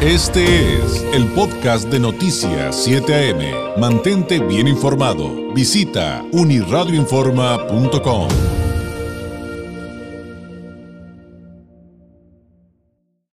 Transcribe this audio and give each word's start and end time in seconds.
Este 0.00 0.44
es 0.78 1.02
el 1.12 1.26
podcast 1.34 1.90
de 1.90 1.98
Noticias 1.98 2.84
7 2.84 3.12
AM. 3.12 3.80
Mantente 3.80 4.38
bien 4.38 4.68
informado. 4.68 5.52
Visita 5.52 6.22
uniradioinforma.com. 6.32 8.28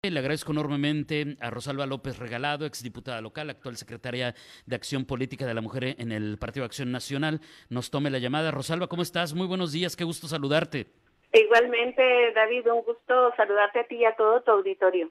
Le 0.03 0.19
agradezco 0.19 0.51
enormemente 0.51 1.37
a 1.39 1.49
Rosalba 1.49 1.85
López 1.85 2.19
Regalado, 2.19 2.65
exdiputada 2.65 3.21
local, 3.21 3.49
actual 3.49 3.77
secretaria 3.77 4.35
de 4.65 4.75
Acción 4.75 5.05
Política 5.05 5.45
de 5.45 5.53
la 5.53 5.61
Mujer 5.61 5.95
en 5.97 6.11
el 6.11 6.37
Partido 6.37 6.65
Acción 6.65 6.91
Nacional. 6.91 7.39
Nos 7.69 7.89
tome 7.89 8.09
la 8.09 8.19
llamada. 8.19 8.51
Rosalba, 8.51 8.87
¿cómo 8.87 9.03
estás? 9.03 9.33
Muy 9.33 9.47
buenos 9.47 9.71
días, 9.71 9.95
qué 9.95 10.03
gusto 10.03 10.27
saludarte. 10.27 10.87
Igualmente, 11.31 12.03
David, 12.35 12.69
un 12.69 12.81
gusto 12.81 13.33
saludarte 13.37 13.79
a 13.79 13.87
ti 13.87 13.95
y 13.95 14.03
a 14.03 14.13
todo 14.17 14.41
tu 14.41 14.51
auditorio. 14.51 15.09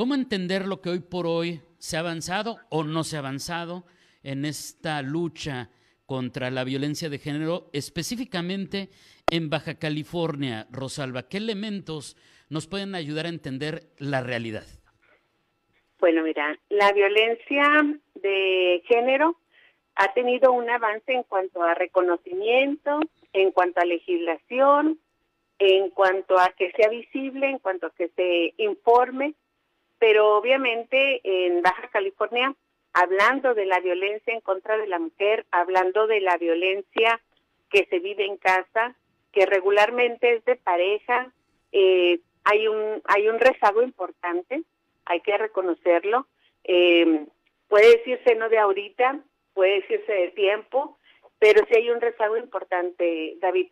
¿Cómo 0.00 0.14
entender 0.14 0.64
lo 0.64 0.80
que 0.80 0.88
hoy 0.88 1.00
por 1.00 1.26
hoy 1.26 1.60
se 1.76 1.98
ha 1.98 2.00
avanzado 2.00 2.56
o 2.70 2.84
no 2.84 3.04
se 3.04 3.16
ha 3.16 3.18
avanzado 3.18 3.84
en 4.22 4.46
esta 4.46 5.02
lucha 5.02 5.68
contra 6.06 6.50
la 6.50 6.64
violencia 6.64 7.10
de 7.10 7.18
género, 7.18 7.68
específicamente 7.74 8.88
en 9.30 9.50
Baja 9.50 9.78
California, 9.78 10.66
Rosalba? 10.70 11.28
¿Qué 11.28 11.36
elementos 11.36 12.16
nos 12.48 12.66
pueden 12.66 12.94
ayudar 12.94 13.26
a 13.26 13.28
entender 13.28 13.90
la 13.98 14.22
realidad? 14.22 14.64
Bueno, 15.98 16.22
mira, 16.22 16.58
la 16.70 16.92
violencia 16.92 17.66
de 18.14 18.82
género 18.86 19.36
ha 19.96 20.14
tenido 20.14 20.50
un 20.52 20.70
avance 20.70 21.12
en 21.12 21.24
cuanto 21.24 21.62
a 21.62 21.74
reconocimiento, 21.74 23.00
en 23.34 23.50
cuanto 23.50 23.80
a 23.80 23.84
legislación, 23.84 24.98
en 25.58 25.90
cuanto 25.90 26.38
a 26.38 26.54
que 26.56 26.72
sea 26.72 26.88
visible, 26.88 27.50
en 27.50 27.58
cuanto 27.58 27.88
a 27.88 27.94
que 27.94 28.08
se 28.16 28.54
informe 28.56 29.34
pero 30.00 30.36
obviamente 30.36 31.20
en 31.22 31.62
Baja 31.62 31.88
California, 31.88 32.54
hablando 32.94 33.54
de 33.54 33.66
la 33.66 33.78
violencia 33.80 34.32
en 34.32 34.40
contra 34.40 34.76
de 34.78 34.88
la 34.88 34.98
mujer, 34.98 35.46
hablando 35.52 36.06
de 36.06 36.20
la 36.20 36.38
violencia 36.38 37.20
que 37.70 37.84
se 37.84 38.00
vive 38.00 38.24
en 38.24 38.38
casa, 38.38 38.96
que 39.30 39.46
regularmente 39.46 40.32
es 40.32 40.44
de 40.46 40.56
pareja, 40.56 41.32
eh, 41.70 42.18
hay 42.44 42.66
un 42.66 43.02
hay 43.04 43.28
un 43.28 43.38
rezago 43.38 43.82
importante, 43.82 44.62
hay 45.04 45.20
que 45.20 45.36
reconocerlo. 45.36 46.26
Eh, 46.64 47.26
puede 47.68 47.98
decirse 47.98 48.34
no 48.34 48.48
de 48.48 48.58
ahorita, 48.58 49.20
puede 49.52 49.82
decirse 49.82 50.12
de 50.12 50.28
tiempo, 50.28 50.98
pero 51.38 51.64
sí 51.68 51.76
hay 51.76 51.90
un 51.90 52.00
rezago 52.00 52.38
importante, 52.38 53.36
David. 53.40 53.68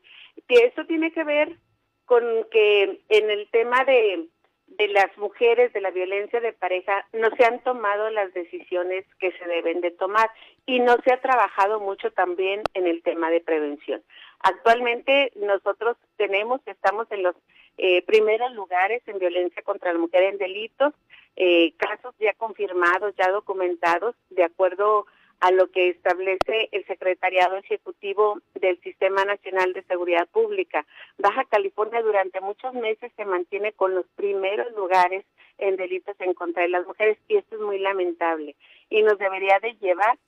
Y 0.47 0.61
eso 0.61 0.85
tiene 0.85 1.11
que 1.11 1.25
ver 1.25 1.57
con 2.05 2.23
que 2.51 3.01
en 3.09 3.31
el 3.31 3.49
tema 3.51 3.85
de 3.87 4.29
de 4.77 4.89
las 4.89 5.17
mujeres 5.17 5.73
de 5.73 5.81
la 5.81 5.91
violencia 5.91 6.41
de 6.41 6.53
pareja 6.53 7.07
no 7.13 7.31
se 7.37 7.45
han 7.45 7.61
tomado 7.61 8.11
las 8.11 8.33
decisiones 8.35 9.05
que 9.19 9.33
se 9.33 9.45
deben 9.47 9.81
de 9.81 9.91
tomar 9.91 10.31
y 10.67 10.81
no 10.81 10.97
se 11.05 11.13
ha 11.13 11.21
trabajado 11.21 11.81
mucho 11.81 12.11
también 12.13 12.63
en 12.75 12.87
el 12.87 13.03
tema 13.03 13.31
de 13.31 13.41
prevención. 13.41 14.03
Actualmente 14.41 15.33
nosotros 15.37 15.97
tenemos, 16.17 16.61
estamos 16.67 17.11
en 17.11 17.23
los 17.23 17.35
eh, 17.77 18.03
primeros 18.03 18.53
lugares 18.53 19.03
en 19.07 19.19
violencia 19.19 19.63
contra 19.63 19.93
la 19.93 19.99
mujer 19.99 20.23
en 20.25 20.39
delitos, 20.39 20.93
eh, 21.37 21.73
casos 21.77 22.15
ya 22.19 22.35
confirmados, 22.35 23.15
ya 23.17 23.31
documentados, 23.31 24.15
de 24.31 24.45
acuerdo 24.45 25.01
a 25.01 25.18
lo 25.53 25.71
que 25.71 25.91
establece 25.91 26.69
el 26.73 26.85
Secretariado 26.87 27.57
Ejecutivo 27.57 28.41
del 28.55 28.81
Sistema 28.81 29.25
Nacional 29.25 29.73
de 29.73 29.85
Seguridad 29.85 30.29
Pública. 30.29 30.85
Baja 31.17 31.45
California 31.45 32.03
durante 32.03 32.41
muchos 32.41 32.75
meses 32.75 33.13
se 33.17 33.25
mantiene 33.25 33.73
con 33.73 33.95
los 33.95 34.07
primeros 34.17 34.73
lugares 34.73 35.25
en 35.59 35.77
delitos 35.77 36.17
en 36.21 36.35
contra 36.35 36.63
de 36.63 36.69
las 36.69 36.87
mujeres 36.87 37.19
y 37.29 37.37
esto 37.37 37.57
es 37.57 37.61
muy 37.61 37.79
lamentable 37.79 38.57
y 38.91 39.03
nos 39.03 39.19
debería 39.19 39.59
de 39.61 39.75
llevar 39.81 40.19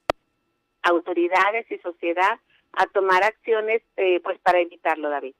autoridades 0.82 1.70
y 1.70 1.78
sociedad 1.78 2.38
a 2.72 2.86
tomar 2.86 3.22
acciones 3.22 3.82
eh, 3.96 4.20
pues 4.22 4.38
para 4.38 4.60
evitarlo, 4.60 5.10
David. 5.10 5.34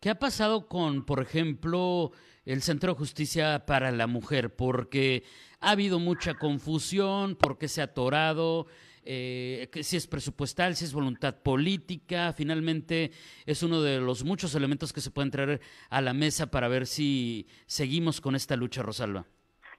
¿Qué 0.00 0.10
ha 0.10 0.14
pasado 0.14 0.68
con, 0.68 1.04
por 1.04 1.20
ejemplo, 1.20 2.12
el 2.44 2.62
Centro 2.62 2.92
de 2.92 2.98
Justicia 2.98 3.64
para 3.66 3.90
la 3.90 4.06
Mujer? 4.06 4.54
Porque 4.54 5.24
ha 5.60 5.70
habido 5.70 5.98
mucha 5.98 6.34
confusión, 6.34 7.36
porque 7.36 7.68
se 7.68 7.80
ha 7.80 7.84
atorado, 7.84 8.66
eh, 9.04 9.68
si 9.82 9.96
es 9.96 10.06
presupuestal, 10.06 10.76
si 10.76 10.84
es 10.84 10.92
voluntad 10.92 11.42
política. 11.42 12.32
Finalmente 12.32 13.10
es 13.46 13.62
uno 13.62 13.80
de 13.82 14.00
los 14.00 14.24
muchos 14.24 14.54
elementos 14.54 14.92
que 14.92 15.00
se 15.00 15.10
pueden 15.10 15.30
traer 15.30 15.60
a 15.90 16.00
la 16.00 16.12
mesa 16.12 16.50
para 16.50 16.68
ver 16.68 16.86
si 16.86 17.46
seguimos 17.66 18.20
con 18.20 18.34
esta 18.34 18.56
lucha, 18.56 18.82
Rosalba. 18.82 19.24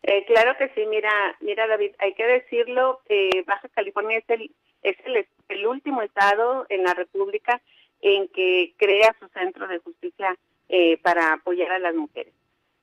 Eh, 0.04 0.26
claro 0.26 0.56
que 0.58 0.70
sí, 0.70 0.88
mira, 0.90 1.12
mira 1.42 1.68
David, 1.68 1.92
hay 2.00 2.14
que 2.14 2.26
decirlo, 2.26 3.02
eh, 3.10 3.44
Baja 3.46 3.68
California 3.70 4.18
es 4.18 4.30
el, 4.30 4.52
es 4.82 4.96
el, 5.06 5.28
el 5.50 5.68
último 5.68 6.02
estado 6.02 6.66
en 6.70 6.84
la 6.84 6.94
República 6.94 7.62
en 8.02 8.30
que 8.30 8.74
crea 8.78 9.16
su 9.20 9.28
centro 9.28 9.68
de 9.68 9.80
justicia 9.80 10.38
eh, 10.70 10.98
para 11.04 11.34
apoyar 11.34 11.72
a 11.72 11.80
las 11.80 11.94
mujeres. 11.96 12.34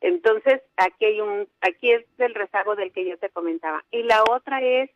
Entonces, 0.00 0.60
aquí 0.76 1.04
hay 1.06 1.20
un, 1.20 1.48
aquí 1.60 1.92
es 1.92 2.04
el 2.18 2.34
rezago 2.34 2.76
del 2.76 2.92
que 2.92 3.04
yo 3.04 3.18
te 3.18 3.30
comentaba. 3.30 3.84
Y 3.90 4.02
la 4.02 4.22
otra 4.22 4.60
es 4.60 4.90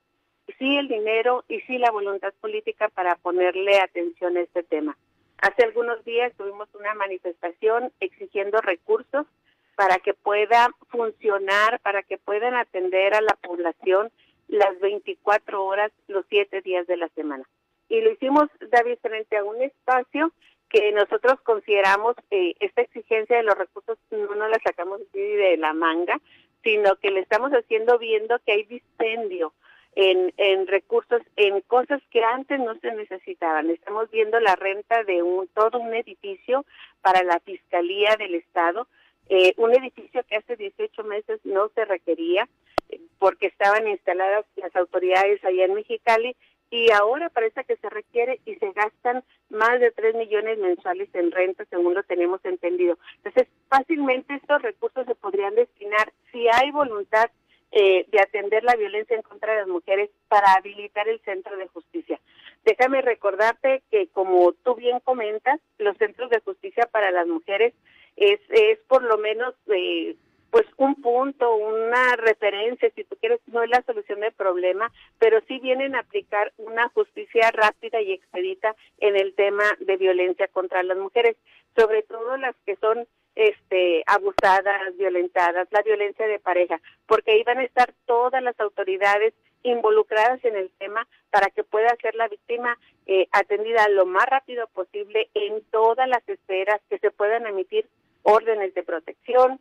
sí 0.58 0.76
el 0.76 0.88
dinero 0.88 1.44
y 1.48 1.60
sí 1.62 1.78
la 1.78 1.90
voluntad 1.90 2.32
política 2.40 2.88
para 2.88 3.16
ponerle 3.16 3.80
atención 3.80 4.36
a 4.36 4.40
este 4.40 4.62
tema. 4.62 4.96
Hace 5.38 5.64
algunos 5.64 6.04
días 6.04 6.32
tuvimos 6.36 6.68
una 6.74 6.94
manifestación 6.94 7.92
exigiendo 8.00 8.60
recursos 8.60 9.26
para 9.74 9.98
que 9.98 10.12
pueda 10.12 10.68
funcionar, 10.88 11.80
para 11.80 12.02
que 12.02 12.18
puedan 12.18 12.54
atender 12.54 13.14
a 13.14 13.22
la 13.22 13.34
población 13.40 14.10
las 14.48 14.78
24 14.80 15.64
horas, 15.64 15.92
los 16.08 16.26
7 16.28 16.60
días 16.60 16.86
de 16.86 16.96
la 16.98 17.08
semana 17.10 17.44
y 17.90 18.00
lo 18.00 18.12
hicimos, 18.12 18.48
David, 18.70 18.98
frente 19.02 19.36
a 19.36 19.44
un 19.44 19.60
espacio 19.60 20.32
que 20.70 20.92
nosotros 20.92 21.40
consideramos 21.42 22.14
eh, 22.30 22.54
esta 22.60 22.82
exigencia 22.82 23.36
de 23.36 23.42
los 23.42 23.58
recursos 23.58 23.98
no 24.10 24.34
nos 24.34 24.48
la 24.48 24.58
sacamos 24.64 25.00
de 25.12 25.56
la 25.58 25.72
manga, 25.74 26.20
sino 26.62 26.96
que 26.96 27.10
le 27.10 27.20
estamos 27.20 27.50
haciendo 27.52 27.98
viendo 27.98 28.38
que 28.46 28.52
hay 28.52 28.62
dispendio 28.64 29.52
en, 29.96 30.32
en 30.36 30.66
recursos, 30.68 31.20
en 31.36 31.60
cosas 31.62 32.00
que 32.10 32.22
antes 32.22 32.58
no 32.60 32.78
se 32.78 32.92
necesitaban. 32.92 33.70
Estamos 33.70 34.10
viendo 34.10 34.38
la 34.38 34.54
renta 34.54 35.02
de 35.04 35.22
un 35.22 35.48
todo 35.48 35.78
un 35.78 35.92
edificio 35.92 36.64
para 37.02 37.24
la 37.24 37.40
Fiscalía 37.40 38.16
del 38.16 38.36
Estado, 38.36 38.86
eh, 39.28 39.54
un 39.56 39.74
edificio 39.74 40.22
que 40.24 40.36
hace 40.36 40.56
18 40.56 41.04
meses 41.04 41.40
no 41.44 41.68
se 41.74 41.84
requería 41.84 42.48
eh, 42.88 43.00
porque 43.18 43.46
estaban 43.46 43.88
instaladas 43.88 44.44
las 44.56 44.74
autoridades 44.76 45.44
allá 45.44 45.64
en 45.64 45.74
Mexicali 45.74 46.36
y 46.70 46.90
ahora 46.92 47.28
parece 47.30 47.64
que 47.64 47.76
se 47.76 47.90
requiere 47.90 48.40
y 48.44 48.54
se 48.54 48.70
gastan 48.72 49.24
más 49.48 49.80
de 49.80 49.90
3 49.90 50.14
millones 50.14 50.58
mensuales 50.58 51.08
en 51.14 51.32
renta, 51.32 51.64
según 51.68 51.94
lo 51.94 52.02
tenemos 52.04 52.44
entendido. 52.44 52.96
Entonces, 53.16 53.48
fácilmente 53.68 54.34
estos 54.34 54.62
recursos 54.62 55.04
se 55.06 55.16
podrían 55.16 55.56
destinar, 55.56 56.12
si 56.30 56.46
hay 56.48 56.70
voluntad 56.70 57.30
eh, 57.72 58.06
de 58.10 58.20
atender 58.20 58.62
la 58.62 58.76
violencia 58.76 59.16
en 59.16 59.22
contra 59.22 59.52
de 59.52 59.60
las 59.60 59.68
mujeres, 59.68 60.10
para 60.28 60.52
habilitar 60.52 61.08
el 61.08 61.20
centro 61.20 61.56
de 61.56 61.68
justicia. 61.68 62.20
Déjame 62.64 63.02
recordarte 63.02 63.82
que, 63.90 64.08
como 64.08 64.52
tú 64.52 64.76
bien 64.76 65.00
comentas, 65.00 65.60
los 65.78 65.96
centros 65.96 66.30
de 66.30 66.40
justicia 66.40 66.88
para 66.90 67.10
las 67.10 67.26
mujeres 67.26 67.74
es, 68.16 68.40
es 68.50 68.78
por 68.86 69.02
lo 69.02 69.18
menos... 69.18 69.54
Eh, 69.66 70.16
pues 70.50 70.66
un 70.76 70.94
punto, 70.96 71.54
una 71.54 72.16
referencia, 72.16 72.90
si 72.94 73.04
tú 73.04 73.16
quieres, 73.20 73.40
no 73.46 73.62
es 73.62 73.70
la 73.70 73.82
solución 73.82 74.20
del 74.20 74.32
problema, 74.32 74.92
pero 75.18 75.40
sí 75.46 75.58
vienen 75.60 75.94
a 75.94 76.00
aplicar 76.00 76.52
una 76.58 76.88
justicia 76.88 77.50
rápida 77.52 78.00
y 78.00 78.12
expedita 78.12 78.74
en 78.98 79.16
el 79.16 79.34
tema 79.34 79.64
de 79.78 79.96
violencia 79.96 80.48
contra 80.48 80.82
las 80.82 80.98
mujeres, 80.98 81.36
sobre 81.76 82.02
todo 82.02 82.36
las 82.36 82.56
que 82.66 82.76
son 82.76 83.06
este 83.36 84.02
abusadas, 84.06 84.96
violentadas, 84.98 85.68
la 85.70 85.82
violencia 85.82 86.26
de 86.26 86.40
pareja, 86.40 86.80
porque 87.06 87.32
ahí 87.32 87.42
van 87.44 87.58
a 87.58 87.64
estar 87.64 87.94
todas 88.06 88.42
las 88.42 88.58
autoridades 88.58 89.34
involucradas 89.62 90.44
en 90.44 90.56
el 90.56 90.70
tema 90.78 91.06
para 91.30 91.48
que 91.50 91.64
pueda 91.64 91.94
ser 92.00 92.14
la 92.14 92.28
víctima 92.28 92.76
eh, 93.06 93.28
atendida 93.30 93.88
lo 93.88 94.06
más 94.06 94.26
rápido 94.26 94.66
posible 94.68 95.28
en 95.34 95.62
todas 95.70 96.08
las 96.08 96.26
esferas 96.28 96.80
que 96.88 96.98
se 96.98 97.10
puedan 97.10 97.46
emitir 97.46 97.86
órdenes 98.22 98.74
de 98.74 98.82
protección, 98.82 99.60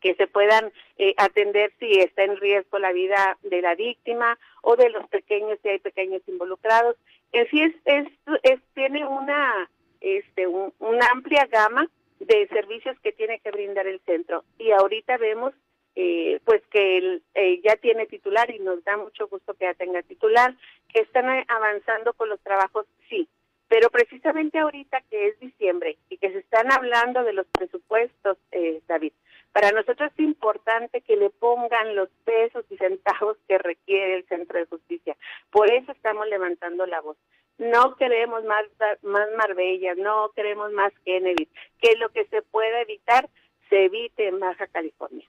que 0.00 0.14
se 0.14 0.26
puedan 0.26 0.72
eh, 0.98 1.14
atender 1.16 1.72
si 1.78 2.00
está 2.00 2.24
en 2.24 2.36
riesgo 2.36 2.78
la 2.78 2.92
vida 2.92 3.38
de 3.42 3.62
la 3.62 3.74
víctima 3.74 4.38
o 4.62 4.76
de 4.76 4.90
los 4.90 5.06
pequeños 5.08 5.58
si 5.62 5.68
hay 5.68 5.78
pequeños 5.78 6.22
involucrados. 6.26 6.96
En 7.32 7.48
sí 7.50 7.62
es, 7.62 8.06
es, 8.42 8.60
tiene 8.74 9.06
una 9.06 9.70
este 10.00 10.46
una 10.46 11.06
amplia 11.12 11.46
gama 11.46 11.86
de 12.18 12.48
servicios 12.48 12.98
que 13.00 13.12
tiene 13.12 13.38
que 13.40 13.50
brindar 13.50 13.86
el 13.86 14.00
centro 14.00 14.44
y 14.58 14.70
ahorita 14.72 15.16
vemos 15.18 15.54
eh, 15.96 16.40
pues 16.44 16.62
que 16.70 17.20
eh, 17.34 17.60
ya 17.62 17.76
tiene 17.76 18.06
titular 18.06 18.50
y 18.50 18.58
nos 18.60 18.82
da 18.84 18.96
mucho 18.96 19.26
gusto 19.28 19.54
que 19.54 19.64
ya 19.64 19.74
tenga 19.74 20.02
titular, 20.02 20.54
que 20.88 21.00
están 21.00 21.26
avanzando 21.48 22.12
con 22.14 22.28
los 22.28 22.40
trabajos, 22.40 22.86
sí, 23.08 23.28
pero 23.68 23.90
precisamente 23.90 24.58
ahorita 24.58 25.02
que 25.10 25.28
es 25.28 25.40
diciembre 25.40 25.98
y 26.08 26.16
que 26.18 26.30
se 26.30 26.38
están 26.38 26.72
hablando 26.72 27.24
de 27.24 27.32
los 27.32 27.46
presupuestos, 27.48 28.38
David, 28.86 29.12
Para 29.52 29.72
nosotros 29.72 30.12
es 30.12 30.24
importante 30.24 31.00
que 31.00 31.16
le 31.16 31.30
pongan 31.30 31.96
los 31.96 32.08
pesos 32.24 32.64
y 32.70 32.76
centavos 32.76 33.36
que 33.48 33.58
requiere 33.58 34.16
el 34.16 34.26
Centro 34.28 34.58
de 34.58 34.66
Justicia. 34.66 35.16
Por 35.50 35.70
eso 35.70 35.90
estamos 35.92 36.28
levantando 36.28 36.86
la 36.86 37.00
voz. 37.00 37.16
No 37.58 37.96
queremos 37.96 38.44
más, 38.44 38.64
más 39.02 39.28
Marbella, 39.36 39.94
no 39.96 40.30
queremos 40.34 40.72
más 40.72 40.92
Kennedy. 41.04 41.48
Que 41.80 41.96
lo 41.96 42.10
que 42.10 42.26
se 42.26 42.42
pueda 42.42 42.80
evitar, 42.80 43.28
se 43.68 43.84
evite 43.84 44.28
en 44.28 44.40
Baja 44.40 44.66
California. 44.68 45.28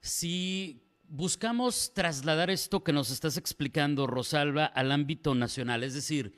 Si 0.00 0.82
buscamos 1.04 1.92
trasladar 1.94 2.50
esto 2.50 2.82
que 2.82 2.92
nos 2.92 3.10
estás 3.10 3.36
explicando, 3.36 4.06
Rosalba, 4.06 4.66
al 4.66 4.90
ámbito 4.90 5.34
nacional, 5.34 5.84
es 5.84 5.94
decir, 5.94 6.32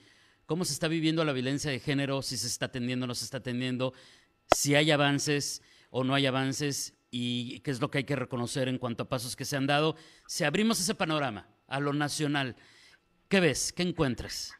cómo 0.46 0.64
se 0.64 0.72
está 0.72 0.88
viviendo 0.88 1.24
la 1.24 1.32
violencia 1.32 1.70
de 1.70 1.78
género, 1.78 2.22
si 2.22 2.36
se 2.36 2.48
está 2.48 2.66
atendiendo 2.66 3.04
o 3.04 3.06
no 3.06 3.14
se 3.14 3.24
está 3.24 3.38
atendiendo, 3.38 3.92
si 4.54 4.74
hay 4.74 4.90
avances 4.90 5.62
o 5.90 6.04
no 6.04 6.14
hay 6.14 6.26
avances 6.26 6.96
y 7.10 7.60
qué 7.60 7.70
es 7.70 7.80
lo 7.80 7.90
que 7.90 7.98
hay 7.98 8.04
que 8.04 8.16
reconocer 8.16 8.68
en 8.68 8.78
cuanto 8.78 9.02
a 9.02 9.08
pasos 9.08 9.36
que 9.36 9.44
se 9.44 9.56
han 9.56 9.66
dado. 9.66 9.96
Si 10.26 10.44
abrimos 10.44 10.80
ese 10.80 10.94
panorama 10.94 11.48
a 11.68 11.80
lo 11.80 11.92
nacional, 11.92 12.56
¿qué 13.28 13.40
ves? 13.40 13.72
¿Qué 13.72 13.82
encuentras? 13.82 14.56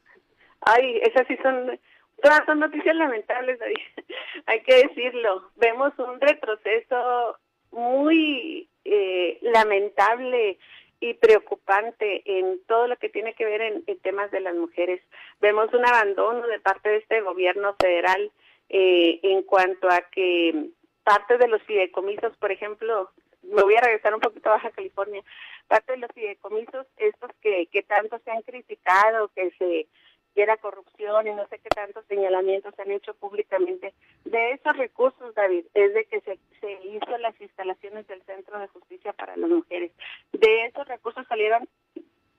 Ay, 0.63 1.01
esas 1.03 1.27
sí 1.27 1.37
son, 1.43 1.79
todas 2.23 2.45
son 2.47 2.61
noticias 2.61 2.95
lamentables, 2.95 3.59
hay 4.47 4.63
que 4.63 4.89
decirlo. 4.89 5.51
Vemos 5.57 5.93
un 5.99 6.21
retroceso 6.21 7.39
muy 7.71 8.69
eh, 8.85 9.39
lamentable 9.43 10.59
y 11.01 11.15
preocupante 11.15 12.23
en 12.27 12.61
todo 12.67 12.87
lo 12.87 12.97
que 12.97 13.09
tiene 13.09 13.35
que 13.35 13.47
ver 13.47 13.63
en, 13.63 13.85
temas 14.03 14.31
de 14.31 14.41
las 14.41 14.55
mujeres. 14.55 15.01
Vemos 15.41 15.73
un 15.73 15.87
abandono 15.87 16.47
de 16.47 16.61
parte 16.61 16.91
de 16.91 16.97
este 16.99 17.23
gobierno 17.23 17.75
federal 17.81 18.31
eh, 18.69 19.19
en 19.23 19.43
cuanto 19.43 19.89
a 19.89 20.03
que 20.11 20.71
parte 21.05 21.39
de 21.39 21.49
los 21.49 21.63
fideicomisos, 21.63 22.37
por 22.37 22.53
ejemplo, 22.53 23.11
me 23.43 23.63
voy 23.63 23.75
a 23.77 23.81
regresar 23.81 24.15
un 24.15 24.21
poquito 24.21 24.49
a 24.49 24.55
Baja 24.55 24.71
California, 24.71 25.23
parte 25.69 25.93
de 25.93 25.99
los 25.99 26.11
fideicomisos, 26.13 26.87
estos 26.97 27.31
que, 27.41 27.67
que 27.67 27.83
tanto 27.83 28.19
se 28.25 28.31
han 28.31 28.43
criticado, 28.43 29.29
que 29.29 29.51
se 29.59 29.89
era 30.37 30.57
corrupción 30.57 31.27
y 31.27 31.35
no 31.35 31.47
sé 31.49 31.59
qué 31.59 31.69
tantos 31.71 32.05
señalamientos 32.07 32.75
se 32.75 32.83
han 32.83 32.91
hecho 32.93 33.15
públicamente. 33.15 33.93
De 34.25 34.53
esos 34.53 34.77
recursos, 34.77 35.35
David, 35.35 35.67
es 35.75 35.93
de 35.93 36.05
que 36.05 36.21
se, 36.21 36.39
se 36.61 36.73
hizo 36.87 37.19
las 37.19 37.39
instalaciones 37.41 38.07
del 38.07 38.23
Centro 38.23 38.59
de 38.59 38.69
Justicia 38.69 39.13
para 39.13 39.37
las 39.37 39.51
Mujeres. 39.51 39.91
De 40.33 40.67
esos 40.67 40.87
recursos 40.87 41.27
salieron 41.27 41.69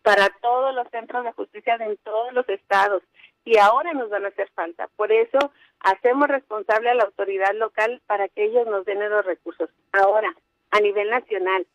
para 0.02 0.30
todos 0.42 0.74
los 0.74 0.88
centros 0.90 1.24
de 1.24 1.32
justicia 1.34 1.76
en 1.76 1.98
todos 1.98 2.34
los 2.34 2.48
estados 2.50 3.04
y 3.44 3.58
ahora 3.58 3.94
nos 3.94 4.10
van 4.10 4.26
a 4.26 4.30
hacer 4.30 4.50
falta. 4.54 4.88
Por 4.96 5.12
eso 5.12 5.40
hacemos 5.80 6.28
responsable 6.28 6.90
a 6.90 6.96
la 6.96 7.04
autoridad 7.04 7.54
local 7.56 8.02
para 8.06 8.28
que 8.28 8.46
ellos 8.46 8.68
nos 8.68 8.86
den 8.86 9.00
los 9.10 9.26
recursos. 9.26 9.70
Ahora, 9.92 10.34
a 10.72 10.80
nivel 10.80 11.10
nacional, 11.10 11.66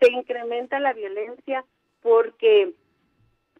se 0.00 0.12
incrementa 0.12 0.78
la 0.78 0.92
violencia 0.92 1.64
porque 2.02 2.72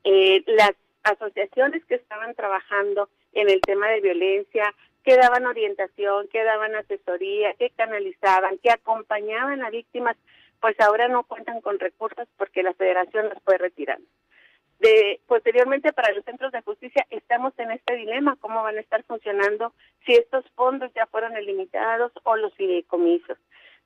eh, 0.05 0.45
las 0.47 0.73
asociaciones 1.03 1.85
que 1.87 1.95
estaban 1.95 2.35
trabajando 2.35 3.09
en 3.33 3.49
el 3.49 3.61
tema 3.61 3.89
de 3.89 4.01
violencia, 4.01 4.75
que 5.05 5.17
daban 5.17 5.47
orientación, 5.47 6.29
que 6.29 6.43
daban 6.43 6.75
asesoría, 6.75 7.55
que 7.55 7.71
canalizaban, 7.71 8.59
que 8.59 8.71
acompañaban 8.71 9.65
a 9.65 9.71
víctimas, 9.71 10.17
pues 10.61 10.79
ahora 10.81 11.07
no 11.09 11.23
cuentan 11.25 11.61
con 11.61 11.79
recursos 11.79 12.27
porque 12.37 12.63
la 12.63 12.75
federación 12.75 13.29
las 13.29 13.41
fue 13.43 13.57
retirando. 13.59 14.07
De, 14.79 15.21
posteriormente 15.27 15.93
para 15.93 16.13
los 16.13 16.25
centros 16.25 16.53
de 16.53 16.61
justicia 16.61 17.07
estamos 17.11 17.55
en 17.59 17.71
este 17.71 17.97
dilema, 17.97 18.37
cómo 18.41 18.63
van 18.63 18.77
a 18.77 18.81
estar 18.81 19.03
funcionando 19.05 19.73
si 20.05 20.13
estos 20.13 20.45
fondos 20.55 20.93
ya 20.95 21.07
fueron 21.07 21.35
eliminados 21.37 22.13
o 22.25 22.37
los 22.37 22.55
fideicomisos. 22.55 23.39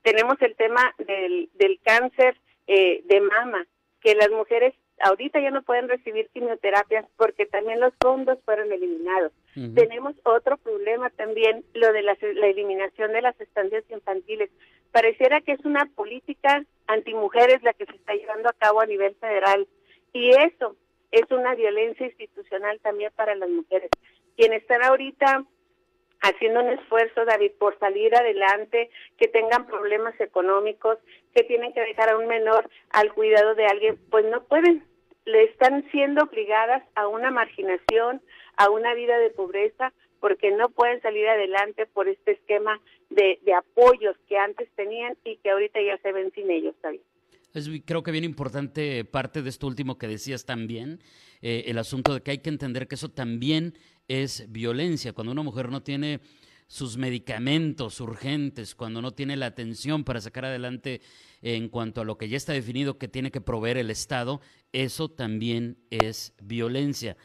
Tenemos 0.03 0.41
el 0.41 0.57
tema 0.57 0.95
del, 0.99 1.49
del 1.55 1.79
cáncer 1.85 2.37
eh, 2.67 3.03
de 3.05 3.21
mama, 3.21 3.67
que 4.01 4.15
las 4.15 4.31
mujeres 4.31 4.75
ahorita 5.01 5.41
ya 5.41 5.51
no 5.51 5.63
pueden 5.63 5.89
recibir 5.89 6.29
quimioterapias 6.33 7.07
porque 7.17 7.47
también 7.47 7.81
los 7.81 7.93
fondos 8.01 8.39
fueron 8.45 8.71
eliminados. 8.73 9.33
Tenemos 9.75 10.15
otro 10.23 10.57
problema 10.59 11.11
también, 11.11 11.65
lo 11.75 11.93
de 11.93 12.03
la, 12.03 12.13
eliminación 12.13 13.13
de 13.13 13.21
las 13.21 13.39
estancias 13.41 13.83
infantiles. 13.91 14.49
Pareciera 14.93 15.41
que 15.41 15.53
es 15.53 15.65
una 15.65 15.87
política 15.97 16.65
antimujeres 16.87 17.63
la 17.63 17.73
que 17.73 17.87
se 17.87 17.97
está 17.97 18.15
llevando 18.15 18.49
a 18.49 18.53
cabo 18.55 18.81
a 18.81 18.87
nivel 18.87 19.15
federal 19.17 19.67
y 20.13 20.31
eso 20.31 20.77
es 21.11 21.31
una 21.31 21.55
violencia 21.55 22.07
institucional 22.07 22.79
también 22.81 23.13
para 23.15 23.35
las 23.35 23.49
mujeres. 23.49 23.91
Quienes 24.37 24.63
están 24.63 24.83
ahorita 24.83 25.45
haciendo 26.23 26.61
un 26.61 26.71
esfuerzo, 26.71 27.25
David, 27.25 27.53
por 27.59 27.79
salir 27.79 28.15
adelante, 28.15 28.91
que 29.19 29.29
tengan 29.29 29.67
problemas 29.67 30.19
económicos, 30.21 30.99
que 31.35 31.45
tienen 31.45 31.73
que 31.73 31.81
dejar 31.81 32.11
a 32.11 32.19
un 32.19 32.27
menor 32.27 32.69
al 32.91 33.13
cuidado 33.13 33.55
de 33.55 33.67
alguien, 33.67 33.99
pues 34.11 34.25
no 34.27 34.45
pueden, 34.45 34.85
le 35.25 35.45
están 35.45 35.89
siendo 35.91 36.25
obligadas 36.25 36.83
a 36.95 37.09
una 37.09 37.31
marginación, 37.31 38.21
a 38.57 38.71
una 38.71 38.95
vida 38.95 39.19
de 39.19 39.31
pobreza, 39.31 39.93
porque 40.21 40.51
no 40.51 40.69
pueden 40.69 41.01
salir 41.01 41.27
adelante 41.29 41.87
por 41.87 42.07
este 42.07 42.33
esquema 42.33 42.81
de, 43.09 43.39
apoyos 43.57 44.17
que 44.29 44.37
antes 44.37 44.69
tenían 44.77 45.17
y 45.25 45.37
que 45.39 45.51
ahorita 45.51 45.81
ya 45.81 45.97
se 45.99 46.13
ven 46.13 46.31
sin 46.33 46.51
ellos 46.51 46.75
también. 46.81 47.05
Es, 47.53 47.69
creo 47.85 48.03
que 48.03 48.13
bien 48.13 48.25
importante 48.25 49.05
parte 49.05 49.43
de 49.43 49.51
esto 49.51 49.67
último 49.67 49.99
que 49.99 50.07
decías 50.07 50.45
también, 50.45 51.01
eh, 51.43 51.65
el 51.67 51.79
asunto 51.79 52.15
de 52.15 52.23
que 52.23 52.31
hay 52.33 52.39
que 52.39 52.51
entender 52.51 52.87
que 52.87 52.95
eso 52.95 53.09
también 53.09 53.77
es 54.09 54.45
violencia. 54.49 55.13
Cuando 55.13 55.33
una 55.33 55.43
mujer 55.43 55.71
no 55.71 55.83
tiene 55.83 56.21
sus 56.69 56.97
medicamentos 56.97 58.01
urgentes, 58.01 58.77
cuando 58.77 59.03
no 59.03 59.11
tiene 59.11 59.37
la 59.37 59.47
atención 59.47 60.05
para 60.05 60.21
sacar 60.21 60.45
adelante 60.45 61.01
en 61.43 61.69
cuanto 61.69 62.01
a 62.01 62.05
lo 62.05 62.17
que 62.17 62.29
ya 62.29 62.37
está 62.37 62.53
definido 62.53 62.99
que 62.99 63.09
tiene 63.09 63.33
que 63.33 63.41
proveer 63.41 63.77
el 63.79 63.91
Estado, 63.91 64.41
eso 64.73 65.11
también 65.11 65.79
es 65.91 66.33
violencia. 66.41 67.17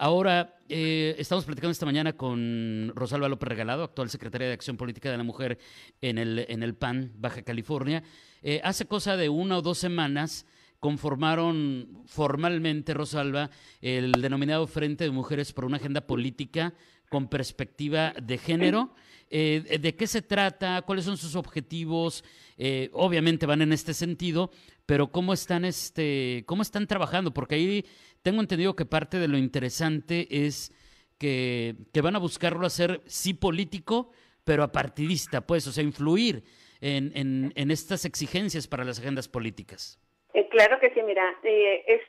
Ahora, 0.00 0.54
eh, 0.68 1.16
estamos 1.18 1.44
platicando 1.44 1.72
esta 1.72 1.84
mañana 1.84 2.12
con 2.12 2.92
Rosalba 2.94 3.28
López 3.28 3.48
Regalado, 3.48 3.82
actual 3.82 4.08
secretaria 4.08 4.46
de 4.46 4.52
Acción 4.52 4.76
Política 4.76 5.10
de 5.10 5.16
la 5.16 5.24
Mujer 5.24 5.58
en 6.00 6.18
el, 6.18 6.46
en 6.48 6.62
el 6.62 6.76
PAN, 6.76 7.14
Baja 7.16 7.42
California. 7.42 8.04
Eh, 8.42 8.60
hace 8.62 8.86
cosa 8.86 9.16
de 9.16 9.28
una 9.28 9.58
o 9.58 9.62
dos 9.62 9.78
semanas 9.78 10.46
conformaron 10.78 12.04
formalmente, 12.06 12.94
Rosalba, 12.94 13.50
el 13.80 14.12
denominado 14.12 14.68
Frente 14.68 15.02
de 15.02 15.10
Mujeres 15.10 15.52
por 15.52 15.64
una 15.64 15.78
Agenda 15.78 16.06
Política 16.06 16.74
con 17.10 17.26
perspectiva 17.26 18.12
de 18.22 18.38
género. 18.38 18.94
Eh, 19.30 19.78
¿De 19.80 19.94
qué 19.94 20.06
se 20.06 20.22
trata? 20.22 20.82
¿Cuáles 20.82 21.04
son 21.04 21.16
sus 21.16 21.36
objetivos? 21.36 22.24
Eh, 22.56 22.90
obviamente 22.92 23.46
van 23.46 23.62
en 23.62 23.72
este 23.72 23.94
sentido, 23.94 24.50
pero 24.86 25.08
¿cómo 25.08 25.32
están, 25.32 25.64
este, 25.64 26.44
¿cómo 26.46 26.62
están 26.62 26.86
trabajando? 26.86 27.32
Porque 27.32 27.54
ahí 27.54 27.84
tengo 28.22 28.40
entendido 28.40 28.74
que 28.74 28.84
parte 28.84 29.18
de 29.18 29.28
lo 29.28 29.38
interesante 29.38 30.26
es 30.30 30.72
que, 31.18 31.76
que 31.92 32.00
van 32.00 32.16
a 32.16 32.20
buscarlo 32.20 32.66
hacer 32.66 33.00
sí 33.06 33.34
político, 33.34 34.10
pero 34.44 34.62
apartidista, 34.62 35.46
pues, 35.46 35.66
o 35.66 35.72
sea, 35.72 35.84
influir 35.84 36.42
en, 36.80 37.12
en, 37.14 37.52
en 37.54 37.70
estas 37.70 38.04
exigencias 38.04 38.66
para 38.66 38.84
las 38.84 38.98
agendas 38.98 39.28
políticas. 39.28 40.00
Eh, 40.34 40.48
claro 40.48 40.80
que 40.80 40.90
sí, 40.94 41.00
mira, 41.02 41.36
es, 41.42 42.00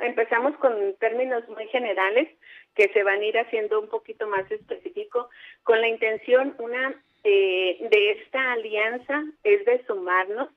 empezamos 0.00 0.56
con 0.58 0.72
términos 0.98 1.48
muy 1.48 1.66
generales 1.68 2.28
que 2.74 2.88
se 2.92 3.02
van 3.04 3.20
a 3.20 3.24
ir 3.24 3.38
haciendo 3.38 3.80
un 3.80 3.88
poquito 3.88 4.26
más 4.26 4.50
específico 4.50 5.28
con 5.74 5.80
la 5.80 5.88
intención 5.88 6.54
una 6.60 6.94
eh, 7.24 7.78
de 7.90 8.10
esta 8.12 8.52
alianza 8.52 9.24
es 9.42 9.64
de 9.64 9.84
sumarnos 9.86 10.48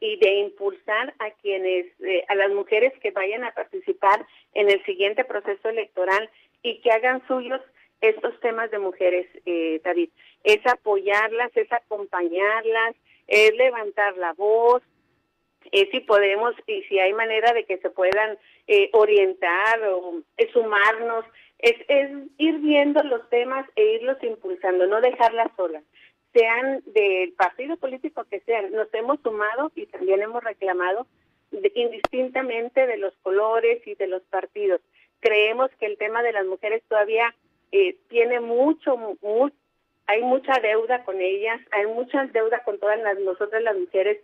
y 0.00 0.16
de 0.16 0.30
impulsar 0.40 1.14
a 1.20 1.30
quienes 1.40 1.86
eh, 2.00 2.24
a 2.26 2.34
las 2.34 2.50
mujeres 2.50 2.92
que 3.00 3.12
vayan 3.12 3.44
a 3.44 3.52
participar 3.52 4.26
en 4.54 4.68
el 4.68 4.84
siguiente 4.84 5.24
proceso 5.24 5.68
electoral 5.68 6.28
y 6.64 6.80
que 6.80 6.90
hagan 6.90 7.24
suyos 7.28 7.60
estos 8.00 8.40
temas 8.40 8.68
de 8.72 8.80
mujeres, 8.80 9.28
eh, 9.46 9.80
David. 9.84 10.10
Es 10.42 10.58
apoyarlas, 10.66 11.56
es 11.56 11.70
acompañarlas, 11.70 12.96
es 13.28 13.54
levantar 13.54 14.16
la 14.16 14.32
voz, 14.32 14.82
es 15.70 15.88
si 15.92 16.00
podemos 16.00 16.56
y 16.66 16.82
si 16.84 16.98
hay 16.98 17.12
manera 17.12 17.52
de 17.52 17.64
que 17.64 17.78
se 17.78 17.90
puedan 17.90 18.36
eh, 18.66 18.90
orientar 18.92 19.80
o 19.84 20.20
sumarnos, 20.52 21.24
es, 21.62 21.76
es 21.88 22.10
ir 22.38 22.58
viendo 22.58 23.02
los 23.02 23.28
temas 23.30 23.66
e 23.76 23.94
irlos 23.94 24.18
impulsando, 24.22 24.86
no 24.86 25.00
dejarlas 25.00 25.50
solas 25.56 25.82
sean 26.32 26.82
del 26.86 27.32
partido 27.32 27.76
político 27.76 28.24
que 28.24 28.40
sean, 28.40 28.72
nos 28.72 28.92
hemos 28.94 29.20
sumado 29.20 29.70
y 29.74 29.86
también 29.86 30.22
hemos 30.22 30.42
reclamado 30.42 31.06
indistintamente 31.74 32.86
de 32.86 32.96
los 32.96 33.12
colores 33.22 33.86
y 33.86 33.94
de 33.94 34.06
los 34.06 34.22
partidos. 34.22 34.80
Creemos 35.20 35.70
que 35.78 35.86
el 35.86 35.98
tema 35.98 36.22
de 36.22 36.32
las 36.32 36.46
mujeres 36.46 36.82
todavía 36.88 37.34
eh, 37.70 37.96
tiene 38.08 38.40
mucho, 38.40 38.96
hay 40.06 40.22
mucha 40.22 40.58
deuda 40.60 41.04
con 41.04 41.20
ellas, 41.20 41.60
hay 41.70 41.86
mucha 41.86 42.24
deuda 42.26 42.64
con 42.64 42.78
todas 42.78 42.98
las, 43.00 43.18
nosotras 43.20 43.62
las 43.62 43.76
mujeres, 43.76 44.18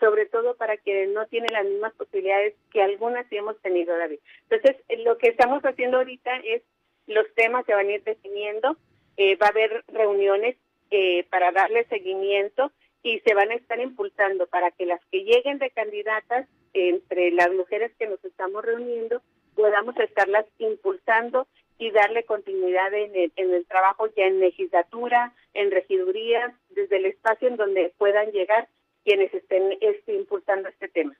sobre 0.00 0.26
todo 0.26 0.56
para 0.56 0.76
quienes 0.76 1.10
no 1.10 1.26
tienen 1.26 1.52
las 1.52 1.64
mismas 1.64 1.92
posibilidades 1.94 2.54
que 2.72 2.82
algunas 2.82 3.26
sí 3.28 3.36
hemos 3.36 3.58
tenido, 3.60 3.96
David. 3.96 4.18
Entonces, 4.50 4.76
lo 5.04 5.16
que 5.18 5.28
estamos 5.28 5.62
haciendo 5.64 5.98
ahorita 5.98 6.36
es 6.38 6.62
los 7.06 7.26
temas 7.34 7.64
se 7.66 7.74
van 7.74 7.88
a 7.88 7.92
ir 7.92 8.04
definiendo, 8.04 8.76
eh, 9.16 9.36
va 9.36 9.46
a 9.46 9.50
haber 9.50 9.84
reuniones 9.88 10.56
eh, 10.90 11.24
para 11.30 11.52
darle 11.52 11.84
seguimiento 11.84 12.70
y 13.02 13.20
se 13.20 13.34
van 13.34 13.50
a 13.50 13.54
estar 13.54 13.80
impulsando 13.80 14.46
para 14.46 14.70
que 14.70 14.86
las 14.86 15.00
que 15.10 15.24
lleguen 15.24 15.58
de 15.58 15.70
candidatas, 15.70 16.48
entre 16.74 17.30
las 17.32 17.52
mujeres 17.52 17.92
que 17.98 18.06
nos 18.06 18.24
estamos 18.24 18.64
reuniendo, 18.64 19.20
podamos 19.54 19.94
estarlas 19.98 20.46
impulsando 20.58 21.46
y 21.78 21.90
darle 21.90 22.24
continuidad 22.24 22.94
en 22.94 23.14
el, 23.14 23.32
en 23.36 23.52
el 23.52 23.66
trabajo 23.66 24.06
ya 24.16 24.24
en 24.24 24.40
legislatura, 24.40 25.34
en 25.52 25.70
regidurías, 25.70 26.54
desde 26.70 26.96
el 26.96 27.06
espacio 27.06 27.48
en 27.48 27.56
donde 27.56 27.92
puedan 27.98 28.30
llegar 28.30 28.68
quienes 29.04 29.34
estén 29.34 29.76
este, 29.80 30.14
impulsando 30.14 30.68
este 30.68 30.88
tema. 30.88 31.16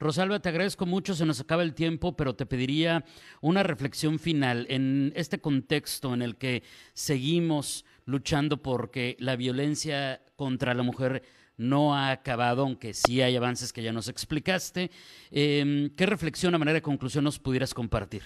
Rosalba, 0.00 0.40
te 0.40 0.48
agradezco 0.48 0.86
mucho, 0.86 1.12
se 1.12 1.26
nos 1.26 1.40
acaba 1.42 1.62
el 1.62 1.74
tiempo, 1.74 2.16
pero 2.16 2.34
te 2.34 2.46
pediría 2.46 3.04
una 3.42 3.62
reflexión 3.62 4.18
final 4.18 4.66
en 4.70 5.12
este 5.14 5.42
contexto 5.42 6.14
en 6.14 6.22
el 6.22 6.38
que 6.38 6.62
seguimos 6.94 7.84
luchando 8.06 8.56
porque 8.62 9.16
la 9.18 9.36
violencia 9.36 10.22
contra 10.36 10.72
la 10.72 10.82
mujer 10.82 11.22
no 11.58 11.94
ha 11.94 12.12
acabado, 12.12 12.62
aunque 12.62 12.94
sí 12.94 13.20
hay 13.20 13.36
avances 13.36 13.74
que 13.74 13.82
ya 13.82 13.92
nos 13.92 14.08
explicaste. 14.08 14.90
Em, 15.30 15.94
¿Qué 15.94 16.06
reflexión 16.06 16.54
a 16.54 16.58
manera 16.58 16.76
de 16.76 16.82
conclusión 16.82 17.22
nos 17.22 17.38
pudieras 17.38 17.74
compartir? 17.74 18.22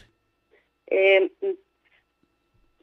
Eh, 0.86 1.32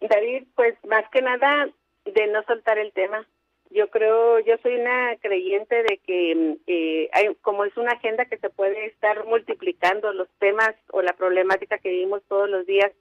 David, 0.01 0.47
pues 0.53 0.75
más 0.89 1.05
que 1.13 1.21
nada 1.21 1.69
de 2.03 2.27
no 2.27 2.43
soltar 2.43 2.77
el 2.77 2.91
tema. 2.91 3.25
Yo 3.73 3.89
creo, 3.89 4.39
yo 4.39 4.57
soy 4.61 4.75
una 4.75 5.15
creyente 5.21 5.83
de 5.83 5.97
que 6.05 6.57
eh, 6.67 7.09
hay, 7.13 7.33
como 7.41 7.63
es 7.63 7.75
una 7.77 7.93
agenda 7.93 8.25
que 8.25 8.37
se 8.37 8.49
puede 8.49 8.85
estar 8.87 9.25
multiplicando 9.25 10.11
los 10.11 10.27
temas 10.39 10.75
o 10.91 11.01
la 11.01 11.13
problemática 11.13 11.77
que 11.77 11.89
vivimos 11.89 12.21
todos 12.27 12.49
los 12.49 12.65
días 12.65 12.91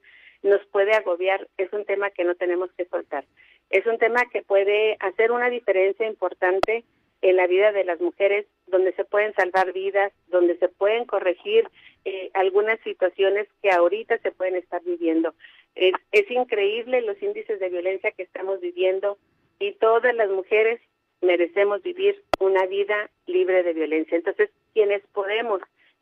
nos 0.44 0.64
puede 0.66 0.92
agobiar, 0.92 1.48
es 1.58 1.72
un 1.72 1.84
tema 1.84 2.10
que 2.10 2.22
no 2.22 2.36
tenemos 2.36 2.70
que 2.72 2.84
soltar. 2.84 3.24
Es 3.68 3.84
un 3.86 3.98
tema 3.98 4.22
que 4.32 4.42
puede 4.42 4.96
hacer 5.00 5.32
una 5.32 5.50
diferencia 5.50 6.06
importante 6.06 6.84
en 7.20 7.36
la 7.36 7.48
vida 7.48 7.72
de 7.72 7.84
las 7.84 8.00
mujeres, 8.00 8.46
donde 8.68 8.92
se 8.92 9.04
pueden 9.04 9.34
salvar 9.34 9.72
vidas, 9.72 10.12
donde 10.28 10.56
se 10.58 10.68
pueden 10.68 11.04
corregir 11.04 11.68
eh, 12.04 12.30
algunas 12.32 12.78
situaciones 12.80 13.48
que 13.60 13.70
ahorita 13.70 14.18
se 14.18 14.30
pueden 14.30 14.54
estar 14.54 14.82
viviendo. 14.84 15.34
Es, 15.74 15.92
es 16.12 16.30
increíble 16.30 17.02
los 17.02 17.20
índices 17.20 17.58
de 17.58 17.68
violencia 17.68 18.12
que 18.12 18.22
estamos 18.22 18.60
viviendo 18.60 19.18
y 19.60 19.72
todas 19.74 20.12
las 20.16 20.28
mujeres 20.28 20.80
merecemos 21.20 21.82
vivir 21.82 22.20
una 22.40 22.66
vida 22.66 23.08
libre 23.26 23.62
de 23.62 23.74
violencia. 23.74 24.16
Entonces, 24.16 24.50
quienes 24.72 25.02
podemos, 25.12 25.60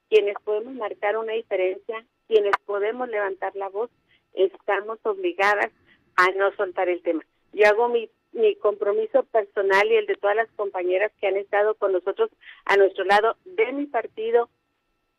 quienes 0.08 0.36
podemos 0.44 0.72
marcar 0.74 1.18
una 1.18 1.34
diferencia, 1.34 2.02
quienes 2.26 2.54
podemos 2.64 3.08
levantar 3.10 3.54
la 3.56 3.68
voz, 3.68 3.90
estamos 4.32 4.98
obligadas 5.02 5.70
a 6.16 6.30
no 6.30 6.50
soltar 6.56 6.88
el 6.88 7.02
tema. 7.02 7.22
Yo 7.52 7.66
hago 7.66 7.88
mi 7.88 8.08
mi 8.32 8.54
compromiso 8.56 9.24
personal 9.24 9.90
y 9.90 9.96
el 9.96 10.06
de 10.06 10.14
todas 10.14 10.36
las 10.36 10.50
compañeras 10.52 11.12
que 11.20 11.26
han 11.26 11.36
estado 11.36 11.74
con 11.74 11.92
nosotros 11.92 12.30
a 12.64 12.76
nuestro 12.76 13.04
lado 13.04 13.36
de 13.44 13.72
mi 13.72 13.86
partido, 13.86 14.48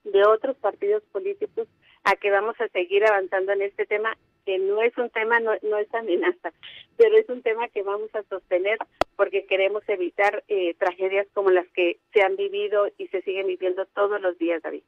de 0.03 0.25
otros 0.25 0.55
partidos 0.57 1.03
políticos, 1.11 1.67
a 2.03 2.15
que 2.15 2.31
vamos 2.31 2.55
a 2.59 2.67
seguir 2.69 3.05
avanzando 3.05 3.51
en 3.51 3.61
este 3.61 3.85
tema, 3.85 4.17
no 4.57 4.81
es 4.81 4.97
un 4.97 5.09
tema, 5.09 5.39
no, 5.39 5.51
no 5.61 5.77
es 5.77 5.93
amenaza, 5.93 6.51
pero 6.97 7.17
es 7.17 7.29
un 7.29 7.41
tema 7.41 7.67
que 7.67 7.83
vamos 7.83 8.09
a 8.15 8.23
sostener 8.23 8.77
porque 9.15 9.45
queremos 9.45 9.83
evitar 9.87 10.43
eh, 10.47 10.73
tragedias 10.75 11.27
como 11.33 11.51
las 11.51 11.67
que 11.69 11.99
se 12.13 12.21
han 12.21 12.35
vivido 12.35 12.87
y 12.97 13.07
se 13.07 13.21
siguen 13.21 13.47
viviendo 13.47 13.85
todos 13.87 14.21
los 14.21 14.37
días, 14.37 14.61
David. 14.61 14.83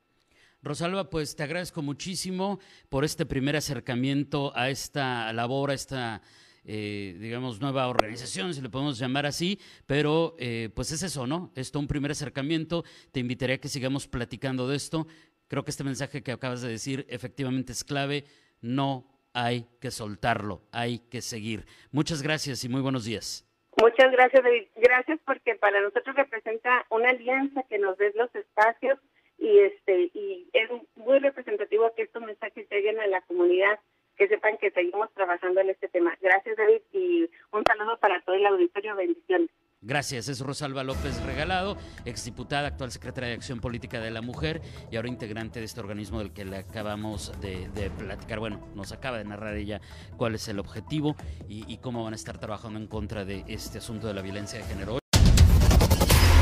Rosalba, 0.64 1.10
pues 1.10 1.36
te 1.36 1.44
agradezco 1.44 1.82
muchísimo 1.82 2.60
por 2.90 3.04
este 3.04 3.26
primer 3.26 3.56
acercamiento 3.56 4.52
a 4.56 4.70
esta 4.70 5.34
labor, 5.34 5.72
a 5.72 5.74
esta 5.74 6.22
eh, 6.64 7.18
digamos, 7.20 7.60
nueva 7.60 7.88
organización, 7.88 8.54
si 8.54 8.62
le 8.62 8.70
podemos 8.70 9.00
llamar 9.00 9.26
así, 9.26 9.60
pero 9.88 10.36
eh, 10.38 10.70
pues 10.76 10.92
es 10.92 11.02
eso, 11.02 11.26
¿no? 11.26 11.52
Esto, 11.56 11.80
un 11.80 11.88
primer 11.88 12.12
acercamiento, 12.12 12.84
te 13.12 13.20
invitaría 13.20 13.56
a 13.56 13.58
que 13.58 13.68
sigamos 13.68 14.08
platicando 14.08 14.68
de 14.68 14.76
esto. 14.76 15.08
Creo 15.48 15.66
que 15.66 15.72
este 15.72 15.84
mensaje 15.84 16.22
que 16.22 16.32
acabas 16.32 16.62
de 16.62 16.70
decir 16.70 17.06
efectivamente 17.10 17.72
es 17.72 17.84
clave, 17.84 18.26
no 18.62 19.08
hay 19.34 19.68
que 19.80 19.92
soltarlo, 19.92 20.62
hay 20.72 21.00
que 21.10 21.22
seguir. 21.22 21.66
Muchas 21.92 22.22
gracias 22.22 22.64
y 22.64 22.70
muy 22.70 22.82
buenos 22.82 23.06
días. 23.06 23.48
Muchas 23.82 24.12
gracias, 24.12 24.44
David. 24.44 24.68
Gracias 24.76 25.20
porque 25.26 25.56
para 25.56 25.80
nosotros 25.82 26.16
representa 26.16 26.86
una 26.90 27.10
alianza 27.10 27.64
que 27.64 27.80
nos 27.80 27.98
dé 27.98 28.12
los 28.16 28.34
espacios 28.36 29.00
y 29.38 29.60
este 29.60 30.12
y 30.14 30.50
es 30.54 30.70
muy 30.96 31.20
representativo 31.20 31.94
que 31.96 32.04
estos 32.04 32.22
mensajes 32.22 32.68
lleguen 32.70 33.00
a 33.00 33.08
la 33.08 33.22
comunidad 33.22 33.80
que 34.18 34.28
sepan 34.28 34.58
que 34.58 34.72
seguimos 34.72 35.12
trabajando 35.14 35.62
en 35.62 35.72
este 35.72 35.88
tema. 35.88 36.16
Gracias, 36.22 36.56
David, 36.58 36.82
y 36.92 37.30
un 37.52 37.64
saludo 37.66 37.98
para 37.98 38.22
todo 38.22 38.36
el 38.36 38.46
auditorio. 38.46 38.96
Bendiciones. 38.96 39.50
Gracias, 39.84 40.28
es 40.28 40.42
Rosalba 40.42 40.84
López 40.84 41.20
Regalado, 41.24 41.76
exdiputada, 42.06 42.68
actual 42.68 42.92
secretaria 42.92 43.30
de 43.30 43.36
Acción 43.36 43.60
Política 43.60 44.00
de 44.00 44.12
la 44.12 44.22
Mujer 44.22 44.62
y 44.92 44.96
ahora 44.96 45.08
integrante 45.08 45.58
de 45.58 45.66
este 45.66 45.80
organismo 45.80 46.20
del 46.20 46.34
que 46.34 46.46
le 46.46 46.58
acabamos 46.58 47.32
de, 47.42 47.90
platicar. 47.98 48.38
Bueno, 48.38 48.60
nos 48.76 48.92
acaba 48.92 49.18
de 49.18 49.24
narrar 49.24 49.56
ella 49.56 49.82
cuál 50.18 50.36
es 50.36 50.48
el 50.50 50.60
objetivo 50.60 51.16
y, 51.50 51.66
y 51.68 51.78
cómo 51.78 52.04
van 52.04 52.14
a 52.14 52.16
estar 52.16 52.38
trabajando 52.38 52.78
en 52.78 52.86
contra 52.86 53.26
de 53.26 53.44
este 53.48 53.80
asunto 53.80 54.06
de 54.06 54.14
la 54.14 54.22
violencia 54.22 54.60
de 54.60 54.66
género. 54.66 55.00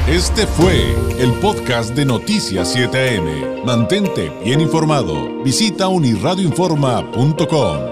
Este 0.06 0.46
fue 0.46 0.94
el 1.18 1.32
podcast 1.40 1.96
de 1.96 2.04
Noticias 2.04 2.76
7am. 2.76 3.64
Mantente 3.64 4.34
bien 4.44 4.60
informado. 4.60 5.42
Visita 5.44 5.88
unirradioinforma.com. 5.88 7.89